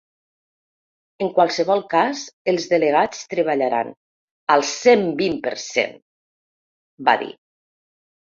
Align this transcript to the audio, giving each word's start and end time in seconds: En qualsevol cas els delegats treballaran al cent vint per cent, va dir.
En 1.25 1.27
qualsevol 1.33 1.83
cas 1.93 2.23
els 2.53 2.65
delegats 2.71 3.19
treballaran 3.33 3.93
al 4.55 4.65
cent 4.71 5.05
vint 5.21 5.37
per 5.45 5.55
cent, 5.67 5.95
va 7.11 7.17
dir. 7.27 7.31